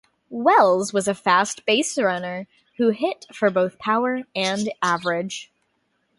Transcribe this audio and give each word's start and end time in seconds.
Wells 0.33 0.91
was 0.91 1.07
a 1.07 1.13
fast 1.13 1.63
baserunner 1.63 2.47
who 2.77 2.89
hit 2.89 3.27
for 3.31 3.51
both 3.51 3.77
power 3.77 4.23
and 4.35 4.73
average. 4.81 5.51